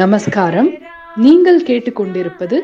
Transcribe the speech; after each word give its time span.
நமஸ்காரம். 0.00 0.68
நீங்கள் 1.24 1.58
கேட்டுக்கொண்டிருப்பது 1.66 2.56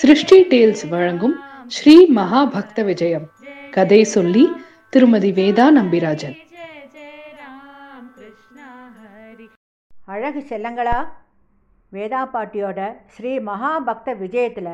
சிருஷ்டி 0.00 0.36
டேல்ஸ் 0.52 0.84
வழங்கும் 0.92 1.34
ஸ்ரீ 1.66 1.94
மகா 2.18 2.40
பக்த 2.54 2.82
விஜயம். 2.82 3.26
கதை 3.74 3.98
சொல்லி 4.12 4.44
திருமதி 4.90 5.30
வேதா 5.40 5.66
நம்பிராஜன். 5.78 6.36
அழகு 10.14 10.42
செல்லங்களா? 10.52 10.96
வேதா 11.92 12.22
பாட்டியோட 12.34 12.80
ஸ்ரீ 13.16 13.34
மகாபக்த 13.50 14.16
விஜயத்தில் 14.24 14.72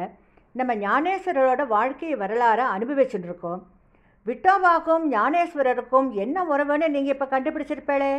நம்ம 0.53 0.79
ஞானேஸ்வரரோட 0.87 1.67
வாழ்க்கை 1.67 2.15
வரலாறை 2.25 2.69
அனுபவிச்சுட்டு 2.77 3.31
இருக்கோம் 3.33 3.61
விட்டோபாக்கும் 4.27 5.05
ஞானேஸ்வரருக்கும் 5.19 6.11
என்ன 6.25 6.46
உறவுன்னு 6.53 6.95
நீங்கள் 6.96 7.17
இப்போ 7.19 7.29
கண்டுபிடிச்சிருப்பேளே? 7.37 8.15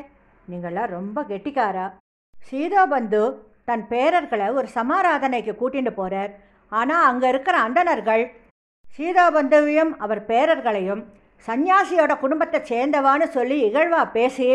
நீங்களாம் 0.51 0.95
ரொம்ப 0.99 1.21
கெட்டிக்காரா? 1.33 1.89
சீதோபந்து 2.35 3.25
தன் 3.65 3.87
பேரர்களை 3.87 4.47
ஒரு 4.53 4.67
சமாராதனைக்கு 4.75 5.53
கூட்டிட்டு 5.61 5.89
போகிறார் 5.89 6.31
ஆனால் 6.71 7.05
அங்கே 7.05 7.27
இருக்கிற 7.27 7.57
அந்தணர்கள் 7.57 8.23
சீதாபந்தவியும் 8.87 9.91
அவர் 9.97 10.25
பேரர்களையும் 10.25 11.01
சந்நியாசியோட 11.47 12.19
குடும்பத்தை 12.19 12.59
சேர்ந்தவான்னு 12.69 13.27
சொல்லி 13.27 13.57
இகழ்வா 13.67 14.11
பேசி 14.11 14.47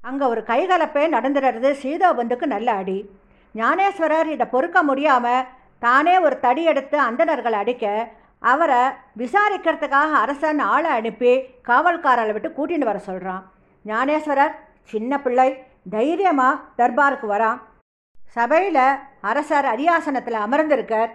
அங்கே 0.00 0.24
ஒரு 0.24 0.40
கைகலப்பே 0.40 1.04
நடந்துடுறது 1.14 1.70
சீதோபந்துக்கு 1.82 2.46
நல்ல 2.46 2.72
அடி. 2.72 2.98
ஞானேஸ்வரர் 3.54 4.26
இதை 4.26 4.46
பொறுக்க 4.46 4.82
முடியாமல் 4.82 5.46
தானே 5.78 6.14
ஒரு 6.18 6.40
தடி 6.40 6.62
எடுத்து 6.64 6.96
அந்தனர்களை 6.98 7.52
அடிக்க 7.52 8.12
அவரை 8.42 8.82
விசாரிக்கிறதுக்காக 9.18 10.10
அரசன் 10.22 10.58
ஆளை 10.58 10.90
அனுப்பி 10.90 11.32
காவல்காரரை 11.68 12.32
விட்டு 12.32 12.48
கூட்டின்னு 12.48 12.84
வர 12.84 12.98
சொல்கிறான் 12.98 13.42
ஞானேஸ்வரர் 13.84 14.54
சின்ன 14.82 15.20
பிள்ளை 15.20 15.48
தைரியமாக 15.90 16.60
தர்பாருக்கு 16.78 17.26
வரான். 17.26 17.58
சபையில் 18.36 18.82
அரசர் 19.30 19.66
அரியாசனத்தில் 19.72 20.38
அமர்ந்திருக்கார். 20.46 21.10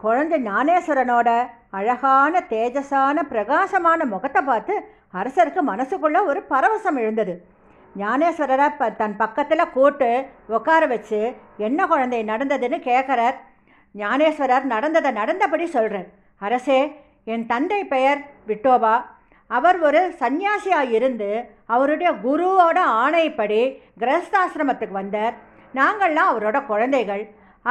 குழந்தை 0.00 0.36
ஞானேஸ்வரனோட 0.48 1.28
அழகான 1.78 2.40
தேஜஸான 2.52 3.22
பிரகாசமான 3.32 4.04
முகத்தை 4.12 4.42
பார்த்து 4.42 4.74
அரசருக்கு 5.20 5.62
மனசுக்குள்ள 5.70 6.18
ஒரு 6.30 6.40
பரவசம் 6.52 6.98
எழுந்தது. 7.02 7.34
ஞானேஸ்வரரை 7.96 8.68
ப 8.80 8.88
தன் 9.00 9.16
பக்கத்தில் 9.22 9.72
கூட்டு 9.76 10.08
உட்கார 10.56 10.82
வச்சு 10.86 11.20
என்ன 11.68 11.86
குழந்தை 11.92 12.20
நடந்ததுன்னு 12.32 12.78
கேட்குறார் 12.88 13.36
ஞானேஸ்வரர் 13.94 14.66
நடந்ததை 14.74 15.10
நடந்தபடி 15.20 15.66
சொல்கிறார் 15.76 16.08
அரசே 16.46 16.80
என் 17.32 17.46
தந்தை 17.52 17.80
பெயர் 17.94 18.20
விட்டோபா. 18.48 18.96
அவர் 19.50 19.78
ஒரு 19.88 20.00
சந்நியாசியாக 20.22 20.96
இருந்து 20.98 21.28
அவருடைய 21.74 22.10
குருவோட 22.24 22.78
ஆணைப்படி 23.02 23.60
கிரகஸ்தாசிரமத்துக்கு 24.00 24.96
வந்தார். 25.02 25.34
நாங்கள்லாம் 25.78 26.30
அவரோட 26.32 26.58
குழந்தைகள். 26.66 27.24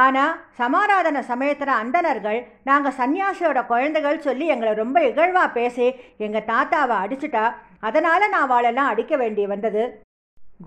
ஆனால் 0.04 0.34
சமாராதன 0.58 1.18
சமயத்தில் 1.28 1.78
அந்தணர்கள் 1.82 2.40
நாங்கள் 2.68 2.96
சன்னியாசியோட 2.98 3.60
குழந்தைகள் 3.70 4.24
சொல்லி 4.26 4.46
எங்களை 4.54 4.72
ரொம்ப 4.80 4.98
இகழ்வாக 5.06 5.48
பேசி 5.56 5.86
எங்கள் 6.24 6.48
தாத்தாவை 6.50 6.96
அடிச்சுட்டா 7.04 7.44
அதனால் 7.88 8.30
நான் 8.34 8.44
அவளெல்லாம் 8.46 8.90
அடிக்க 8.92 9.16
வேண்டி 9.16 9.46
வந்தது. 9.52 9.82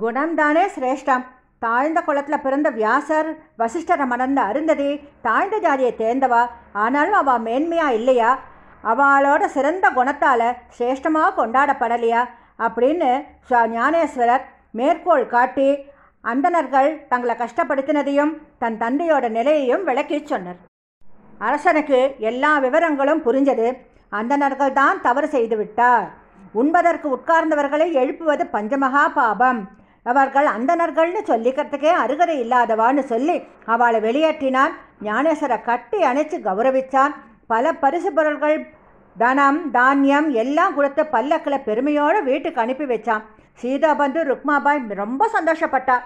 குணம்தானே 0.02 0.66
சிரேஷ்டம். 0.76 1.24
தாழ்ந்த 1.60 2.00
குளத்தில் 2.02 2.44
பிறந்த 2.44 2.68
வியாசர் 2.78 3.30
வசிஷ்டரை 3.62 4.06
மணந்த 4.12 4.40
அருந்ததி 4.50 4.90
தாழ்ந்த 5.26 5.56
ஜாதியை 5.66 5.92
தேர்ந்தவா 6.00 6.44
ஆனாலும் 6.84 7.18
அவள் 7.20 7.44
மேன்மையாக 7.48 7.98
இல்லையா? 8.00 8.32
அவளோட 8.84 9.44
சிறந்த 9.56 9.86
குணத்தால் 9.98 10.48
சிரேஷ்டமாக 10.78 11.36
கொண்டாடப்படலையா? 11.40 12.22
அப்படின்னு 12.66 13.12
ஞானேஸ்வரர் 13.78 14.46
மேற்கோள் 14.80 15.32
காட்டி 15.36 15.70
அந்தணர்கள் 16.24 16.90
தங்களை 17.10 17.36
கஷ்டப்படுத்தினதையும் 17.36 18.34
தன் 18.60 18.78
தந்தையோட 18.78 19.26
நிலையையும் 19.30 19.84
விளக்கி 19.84 20.18
சொன்னார். 20.24 20.60
அரசனுக்கு 21.40 22.00
எல்லா 22.30 22.52
விவரங்களும் 22.60 23.24
புரிஞ்சது. 23.26 23.68
அந்தணர்கள் 24.10 24.74
தான் 24.74 25.02
தவறு 25.02 25.28
செய்து 25.28 25.56
விட்டார். 25.58 26.08
உண்பதற்கு 26.54 27.08
உட்கார்ந்தவர்களை 27.18 27.88
எழுப்புவது 28.02 28.44
பஞ்சமகா 28.54 29.06
பாபம். 29.14 29.62
அவர்கள் 30.04 30.48
அந்தணர்கள்னு 30.56 31.22
சொல்லிக்கிறதுக்கே 31.28 31.92
அருகதை 32.04 32.36
இல்லாதவான்னு 32.44 33.04
சொல்லி 33.04 33.36
அவளை 33.66 34.00
வெளியேற்றினான் 34.02 34.74
ஞானேஸ்வரை 35.04 35.58
கட்டி 35.62 36.00
அணைச்சு 36.04 36.38
கௌரவித்தான் 36.48 37.14
பல 37.48 37.74
பரிசு 37.74 38.12
பொருள்கள் 38.14 38.58
தனம் 39.16 39.60
தானியம் 39.72 40.28
எல்லாம் 40.42 40.76
கொடுத்து 40.76 41.04
பல்லக்கில் 41.14 41.66
பெருமையோடு 41.68 42.20
வீட்டுக்கு 42.30 42.62
அனுப்பி 42.64 42.86
வச்சான். 42.92 43.24
சீதாபந்து 43.62 44.20
ருக்மாபாய் 44.30 44.80
ரொம்ப 45.02 45.30
சந்தோஷப்பட்டா. 45.36 45.98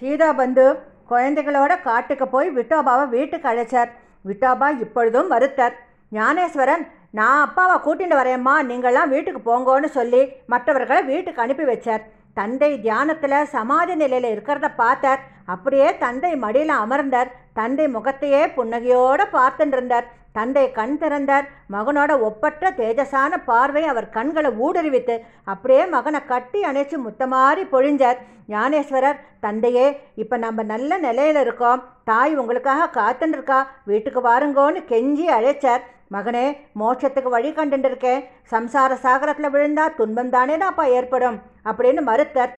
சீதாபந்து 0.00 0.64
குழந்தைகளோட 1.10 1.72
காட்டுக்கு 1.88 2.28
போய் 2.28 2.48
விட்டோபாவை 2.58 3.04
வீட்டுக்கு 3.16 3.48
அழைச்சார். 3.52 3.90
விட்டோபா 4.28 4.68
இப்பொழுதும் 4.84 5.30
வருத்தர். 5.34 5.74
ஞானேஸ்வரன் 6.18 6.84
நான் 7.18 7.40
அப்பாவை 7.46 7.76
கூட்டிட்டு 7.84 8.16
வரேம்மா 8.20 8.54
நீங்கள்லாம் 8.70 9.12
வீட்டுக்கு 9.14 9.40
போங்கோன்னு 9.50 9.88
சொல்லி 9.98 10.22
மற்றவர்களை 10.52 11.02
வீட்டுக்கு 11.02 11.42
அனுப்பி 11.44 11.64
வச்சார். 11.70 12.02
தந்தை 12.38 12.70
தியானத்தில் 12.84 13.48
சமாதி 13.54 13.94
நிலையில் 14.02 14.32
இருக்கிறத 14.34 14.68
பார்த்தார். 14.82 15.20
அப்படியே 15.54 15.88
தந்தை 16.04 16.32
மடியில் 16.44 16.74
அமர்ந்தார். 16.82 17.30
தந்தை 17.58 17.86
முகத்தையே 17.88 18.42
புன்னகையோடு 18.56 19.24
பார்த்துட்டு 19.36 19.76
இருந்தார். 19.78 20.06
தந்தை 20.36 20.64
கண் 20.78 20.96
திறந்தார். 20.98 21.46
மகனோட 21.74 22.12
ஒப்பற்ற 22.28 22.70
தேஜஸான 22.80 23.32
பார்வை 23.44 23.82
அவர் 23.92 24.08
கண்களை 24.16 24.50
ஊடுருவித்து 24.66 25.14
அப்படியே 25.52 25.86
மகனை 25.94 26.20
கட்டி 26.32 26.60
அணைச்சு 26.70 26.96
முத்தமாறி 27.06 27.64
பொழிஞ்சார். 27.74 28.18
ஞானேஸ்வரர் 28.54 29.22
தந்தையே 29.40 29.86
இப்போ 30.22 30.36
நம்ம 30.46 30.62
நல்ல 30.72 30.98
நிலையில் 31.06 31.40
இருக்கோம். 31.44 31.82
தாய் 32.10 32.36
உங்களுக்காக 32.42 32.90
காத்துருக்கா 32.98 33.60
வீட்டுக்கு 33.84 34.22
வாருங்கோன்னு 34.28 34.82
கெஞ்சி 34.92 35.26
அழைச்சார். 35.38 35.82
மகனே 36.14 36.46
மோட்சத்துக்கு 36.80 37.30
வழி 37.36 37.50
கண்டுருக்கேன் 37.56 38.22
சம்சார 38.52 38.92
சாகரத்தில் 39.04 39.52
விழுந்தா 39.56 39.86
துன்பம் 39.96 40.30
தானே 40.36 40.56
தான்ப்பா 40.56 40.86
ஏற்படும்? 40.98 41.36
அப்படின்னு 41.70 42.02
மறுத்தர். 42.10 42.52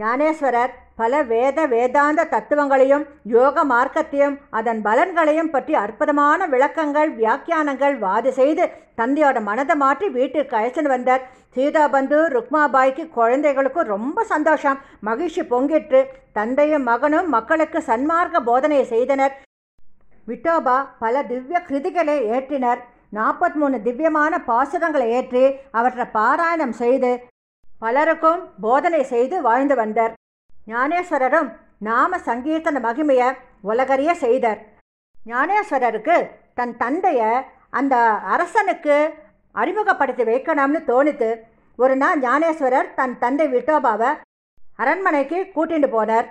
ஞானேஸ்வரர் 0.00 0.72
பல 1.00 1.22
வேத 1.30 1.58
வேதாந்த 1.72 2.26
தத்துவங்களையும் 2.32 3.04
யோக 3.34 3.64
மார்க்கத்தையும் 3.70 4.36
அதன் 4.58 4.80
பலன்களையும் 4.86 5.50
பற்றி 5.54 5.74
அற்புதமான 5.82 6.46
விளக்கங்கள் 6.54 7.10
வியாக்கியானங்கள் 7.20 7.96
வாது 8.04 8.30
செய்து 8.38 8.64
தந்தையோட 9.00 9.38
மனதை 9.48 9.74
மாற்றி 9.82 10.06
வீட்டிற்கு 10.16 10.54
அழைச்சின்னு 10.58 10.94
வந்தார். 10.94 11.22
சீதாபந்து 11.54 12.18
ருக்மாபாய்க்கு 12.34 13.04
குழந்தைகளுக்கும் 13.18 13.90
ரொம்ப 13.94 14.24
சந்தோஷம். 14.32 14.78
மகிழ்ச்சி 15.08 15.42
பொங்கிற்று. 15.52 16.00
தந்தையும் 16.38 16.86
மகனும் 16.90 17.30
மக்களுக்கு 17.36 17.80
சன்மார்க்க 17.90 18.46
போதனை 18.50 18.82
செய்தனர். 18.92 19.34
விட்டோபா 20.28 20.76
பல 21.02 21.22
திவ்ய 21.32 21.58
கிருதிகளை 21.68 22.16
ஏற்றினர். 22.36 22.80
நாற்பத்தி 23.18 23.58
மூணு 23.60 23.76
திவ்யமான 23.86 24.32
பாசுரங்களை 24.48 25.06
ஏற்றி 25.18 25.44
அவற்றை 25.78 26.04
பாராயணம் 26.18 26.74
செய்து 26.82 27.10
பலருக்கும் 27.82 28.40
போதனை 28.64 29.02
செய்து 29.12 29.36
வாழ்ந்து 29.48 29.74
வந்தார். 29.82 30.12
ஞானேஸ்வரரும் 30.72 31.48
நாம 31.88 32.18
சங்கீர்த்தன 32.28 32.80
மகிமையை 32.86 33.28
உலகறிய 33.70 34.10
செய்தார். 34.24 34.60
ஞானேஸ்வரருக்கு 35.16 36.16
தன் 36.58 36.74
தந்தைய 36.82 37.20
அந்த 37.78 37.94
அரசனுக்கு 38.34 38.96
அறிமுகப்படுத்தி 39.54 40.24
வைக்கணும்னு 40.30 40.80
தோணித்து 40.90 41.30
ஒரு 41.82 41.94
நாள் 42.02 42.18
ஞானேஸ்வரர் 42.26 42.88
தன் 42.98 43.14
தந்தை 43.22 43.46
விட்டோபாவை 43.54 44.10
அரண்மனைக்கு 44.82 45.38
கூட்டிட்டு 45.54 45.88
போனார். 45.96 46.26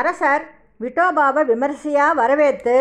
அரசர் 0.00 0.44
விட்டோபாவை 0.84 1.42
விமரிசையாக 1.50 2.18
வரவேற்று 2.20 2.76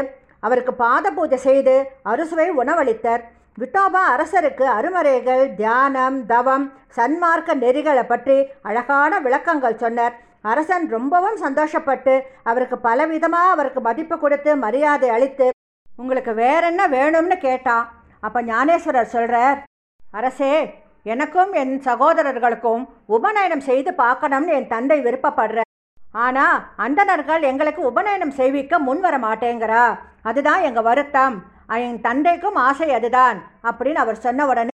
அவருக்கு 0.45 0.74
பாத 0.84 1.06
பூஜை 1.18 1.38
செய்து 1.47 1.75
அறுசுவை 2.12 2.47
உணவளித்தார். 2.62 3.24
விட்டோபா 3.62 4.01
அரசருக்கு 4.13 4.66
அருமறைகள் 4.78 5.44
தியானம் 5.59 6.18
தவம் 6.31 6.66
சன்மார்க்க 6.97 7.56
நெறிகளை 7.63 8.03
பற்றி 8.12 8.35
அழகான 8.69 9.19
விளக்கங்கள் 9.25 9.81
சொன்னார். 9.84 10.16
அரசன் 10.51 10.85
ரொம்பவும் 10.95 11.38
சந்தோஷப்பட்டு 11.44 12.13
அவருக்கு 12.50 12.78
பலவிதமாக 12.88 13.53
அவருக்கு 13.56 13.81
மதிப்பு 13.88 14.18
கொடுத்து 14.23 14.51
மரியாதை 14.66 15.09
அளித்து 15.15 15.48
உங்களுக்கு 16.01 16.33
வேற 16.44 16.62
என்ன 16.71 16.83
வேணும்னு 16.95 17.38
கேட்டான். 17.48 17.88
அப்போ 18.25 18.39
ஞானேஸ்வரர் 18.51 19.13
சொல்கிறார் 19.15 19.57
அரசே 20.19 20.53
எனக்கும் 21.13 21.51
என் 21.62 21.75
சகோதரர்களுக்கும் 21.89 22.83
உபநயனம் 23.18 23.68
செய்து 23.69 23.92
பார்க்கணும்னு 24.03 24.56
என் 24.60 24.71
தந்தை 24.75 25.00
விருப்பப்படுற. 25.07 25.60
ஆனால் 26.25 26.57
அந்தணர்கள் 26.86 27.44
எங்களுக்கு 27.51 27.81
உபநயனம் 27.92 28.38
செய்விக்க 28.39 28.86
முன்வர 28.88 29.15
மாட்டேங்கிறா. 29.27 29.86
அதுதான் 30.30 30.62
எங்கள் 30.69 30.89
வருத்தம். 30.89 31.36
என் 31.69 32.01
தந்தைக்கும் 32.01 32.57
ஆசை 32.67 32.87
அதுதான் 32.97 33.37
அப்படின்னு 33.69 34.01
அவர் 34.03 34.23
சொன்ன 34.25 34.45
உடனே 34.51 34.73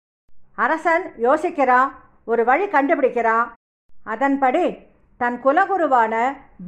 அரசன் 0.65 1.05
யோசிக்கிறான் 1.27 1.91
ஒரு 2.29 2.43
வழி 2.49 2.67
கண்டுபிடிக்கிறான். 2.75 3.47
அதன்படி 4.13 4.65
தன் 5.21 5.37
குலகுருவான 5.45 6.15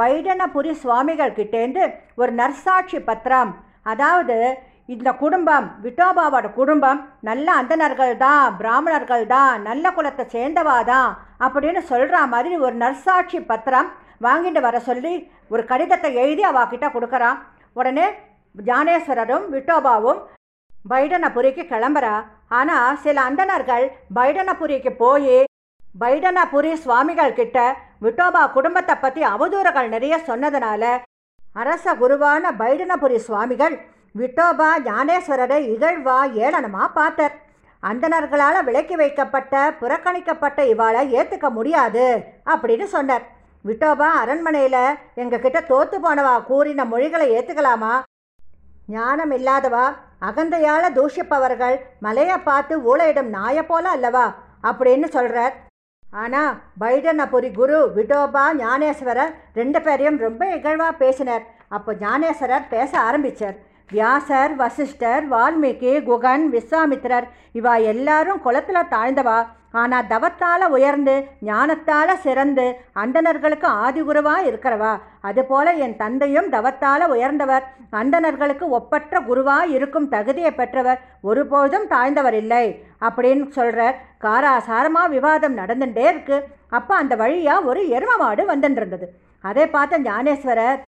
பைடனபுரி 0.01 0.73
சுவாமிகள் 0.83 1.37
கிட்டேந்து 1.39 1.83
ஒரு 2.21 2.33
நர்சாட்சி 2.41 2.99
பத்திரம் 3.09 3.51
அதாவது 3.93 4.37
இந்த 4.95 5.09
குடும்பம் 5.23 5.67
விட்டோபாவோட 5.85 6.47
குடும்பம் 6.59 6.99
நல்ல 7.29 7.47
அந்தனர்கள் 7.61 8.15
தான் 8.25 8.57
பிராமணர்கள் 8.61 9.25
தான் 9.27 9.63
நல்ல 9.69 9.93
குலத்தை 9.97 10.25
சேர்ந்தவா 10.35 10.79
தான் 10.93 11.11
அப்படின்னு 11.45 11.81
சொல்கிற 11.91 12.19
மாதிரி 12.33 12.57
ஒரு 12.67 12.77
நர்சாட்சி 12.85 13.39
பத்திரம் 13.51 13.89
வாங்கிட்டு 14.27 14.61
வர 14.61 14.77
சொல்லி 14.89 15.15
ஒரு 15.49 15.63
கடிதத்தை 15.71 16.11
எழுதி 16.23 16.45
அவகிட்ட 16.51 16.87
கொடுக்குறான். 16.93 17.39
உடனே 17.77 18.07
ஜானேஸ்வரரும் 18.55 19.47
விட்டோபாவும் 19.55 20.21
பைடனபுரிக்கு 20.91 21.63
கிளம்புறா. 21.73 22.15
ஆனால் 22.59 22.99
சில 23.05 23.17
அந்தணர்கள் 23.29 23.87
பைடனபுரிக்கு 24.17 24.91
போய் 25.03 25.37
பைடனபுரி 26.03 26.73
சுவாமிகள் 26.85 27.37
கிட்ட 27.39 27.59
விட்டோபா 28.05 28.43
குடும்பத்தை 28.57 28.95
பற்றி 28.97 29.23
அவதூறுகள் 29.35 29.89
நிறைய 29.95 30.15
சொன்னதுனால 30.29 30.85
அரச 31.61 31.95
குருவான 32.01 32.53
பைடனபுரி 32.61 33.19
சுவாமிகள் 33.27 33.75
விட்டோபா 34.21 34.69
ஞானேஸ்வரரை 34.89 35.59
இகழ்வா 35.73 36.19
ஏளனமாக 36.45 36.89
பார்த்தார். 36.99 37.35
அந்தணர்களால் 37.83 38.59
விலக்கி 38.69 38.97
வைக்கப்பட்ட 39.01 39.55
புறக்கணிக்கப்பட்ட 39.81 40.61
இவாளை 40.73 41.01
ஏற்றுக்க 41.19 41.49
முடியாது 41.51 42.07
அப்படின்னு 42.53 42.87
சொன்னார். 42.97 43.25
விட்டோபா 43.65 44.09
அரண்மனையில் 44.23 44.83
எங்ககிட்ட 45.23 45.59
தோத்து 45.71 45.99
போனவா 46.05 46.35
கூறின 46.51 46.85
மொழிகளை 46.93 47.27
ஏற்றுக்கலாமா 47.37 47.93
ஞானம் 48.89 49.31
இல்லாதவா 49.31 49.85
அகந்தையால 50.21 50.85
தூஷிப்பவர்கள் 50.93 51.77
மலையை 52.01 52.39
பார்த்து 52.39 52.75
ஊழையிடும் 52.91 53.31
நாயை 53.37 53.63
போல 53.63 53.89
அல்லவா? 53.91 54.27
அப்படின்னு 54.63 55.09
சொல்கிறார் 55.09 55.55
ஆனால் 56.05 56.53
பைடனபுரி 56.81 57.51
குரு 57.53 57.79
விடோபா 57.97 58.45
ஞானேஸ்வரர் 58.59 59.33
ரெண்டு 59.55 59.83
பேரையும் 59.83 60.19
ரொம்ப 60.19 60.51
இகழ்வாக 60.57 60.93
பேசினார். 60.93 61.45
அப்போ 61.69 61.93
ஞானேஸ்வரர் 61.95 62.69
பேச 62.69 63.01
ஆரம்பித்தார் 63.01 63.57
வியாசர் 63.93 64.57
வசிஷ்டர் 64.57 65.25
வால்மீகி 65.33 65.93
குகன் 66.05 66.45
விஸ்வாமித்திரர் 66.53 67.27
இவா 67.53 67.83
எல்லாரும் 67.83 68.41
குளத்தில் 68.41 68.91
தாழ்ந்தவா? 68.91 69.39
ஆனால் 69.75 70.09
தவத்தால் 70.13 70.65
உயர்ந்து 70.77 71.15
ஞானத்தால் 71.49 72.13
சிறந்து 72.25 72.67
அந்தணர்களுக்கு 73.03 73.69
ஆதிகுருவாக 73.85 74.49
இருக்கிறவா? 74.51 74.93
அதுபோல 75.29 75.73
என் 75.85 75.97
தந்தையும் 75.97 76.49
தவத்தால் 76.55 77.05
உயர்ந்தவர். 77.15 77.65
அந்தணர்களுக்கு 78.01 78.69
ஒப்பற்ற 78.79 79.23
குருவாக 79.29 79.73
இருக்கும் 79.77 80.09
தகுதியை 80.15 80.53
பெற்றவர். 80.61 81.03
ஒருபோதும் 81.31 81.87
தாழ்ந்தவர் 81.87 82.39
இல்லை. 82.43 82.65
அப்படின்னு 83.07 83.47
சொல்கிறார் 83.59 83.99
காராசாரமாக 84.25 85.15
விவாதம் 85.17 85.59
நடந்துட்டே 85.61 86.07
இருக்கு. 86.13 86.39
அப்போ 86.71 86.95
அந்த 87.03 87.15
வழியாக 87.23 87.69
ஒரு 87.71 87.83
எரும 87.97 88.13
மாடு 88.23 88.45
வந்துட்டு 88.53 89.09
அதை 89.45 89.65
பார்த்த 89.69 90.05
ஞானேஸ்வரர் 90.09 90.81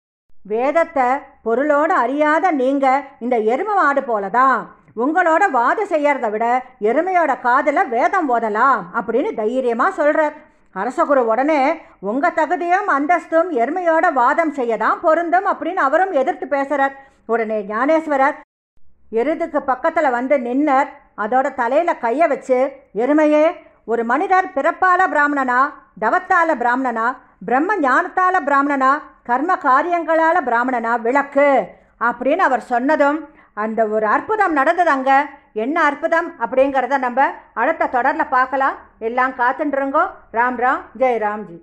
வேதத்தை 0.46 1.06
பொருளோடு 1.46 1.94
அறியாத 2.04 2.52
நீங்கள் 2.62 3.06
இந்த 3.24 3.36
எரும 3.54 3.70
மாடு 3.80 4.02
போல 4.04 4.26
தான் 4.36 4.60
உங்களோட 4.98 5.52
வாதம் 5.52 5.90
செய்யறதை 5.90 6.32
விட 6.32 6.62
எருமையோட 6.82 7.40
காதில் 7.40 7.90
வேதம் 7.90 8.30
ஓதலாம் 8.30 8.82
அப்படின்னு 8.94 9.34
தைரியமாக 9.34 9.92
சொல்கிறார் 9.92 10.36
அரசகுரு 10.76 11.18
உடனே 11.18 11.82
உங்கள் 12.00 12.34
தகுதியும் 12.34 12.88
அந்தஸ்தும் 12.88 13.50
எருமையோட 13.52 14.14
வாதம் 14.14 14.54
செய்ய 14.54 14.78
தான் 14.78 15.00
பொருந்தும் 15.00 15.46
அப்படின்னு 15.46 15.76
அவரும் 15.76 16.12
எதிர்த்து 16.12 16.48
பேசுகிறார் 16.48 16.96
உடனே 17.26 17.64
ஞானேஸ்வரர் 17.64 18.38
எருதுக்கு 19.12 19.60
பக்கத்தில் 19.64 20.10
வந்து 20.10 20.40
நின்னர். 20.40 20.90
அதோட 21.18 21.54
தலையில் 21.54 21.98
கையை 21.98 22.28
வச்சு 22.28 22.58
எருமையே 22.94 23.56
ஒரு 23.86 24.04
மனிதர் 24.06 24.48
பிறப்பால 24.56 25.08
பிராமணனா 25.08 25.60
தவத்தால 26.00 26.56
பிராமணனா 26.58 27.16
பிரம்ம 27.46 27.76
ஞானத்தால 27.76 28.36
பிராமணனா 28.44 28.92
கர்ம 29.24 29.56
காரியங்களால 29.64 30.38
பிராமணனா 30.44 30.96
விளக்கு 30.96 31.50
அப்படின்னு 32.02 32.38
அவர் 32.38 32.60
சொன்னதும் 32.60 33.30
அந்த 33.64 33.82
ஒரு 33.88 34.06
அற்புதம் 34.06 34.58
நடந்தது 34.60 34.90
அங்கே. 34.90 35.18
என்ன 35.54 35.84
அற்புதம் 35.84 36.30
அப்படிங்கிறத 36.40 36.98
நம்ம 36.98 37.28
அடுத்த 37.54 37.88
தொடரில் 37.88 38.34
பார்க்கலாம். 38.38 38.78
எல்லாம் 39.00 39.38
காத்துட்டுருங்கோ 39.42 40.06
ராம் 40.34 40.60
ராம். 40.66 40.84
ஜெய் 40.98 41.22
ராம்ஜி 41.28 41.58